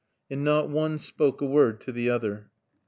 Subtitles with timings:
[0.31, 2.49] And not one spoke a word to the other.